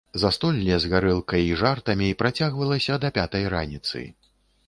Застолле 0.21 0.77
з 0.83 0.89
гарэлкай 0.93 1.43
і 1.49 1.51
жартамі 1.63 2.07
працягвалася 2.23 2.97
да 3.03 3.11
пятай 3.21 3.43
раніцы. 3.55 4.05